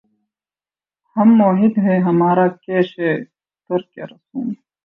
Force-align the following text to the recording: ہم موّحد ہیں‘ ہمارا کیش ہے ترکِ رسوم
ہم 1.15 1.27
موّحد 1.37 1.73
ہیں‘ 1.77 1.99
ہمارا 2.01 2.47
کیش 2.63 2.87
ہے 2.99 3.13
ترکِ 3.69 3.93
رسوم 4.03 4.47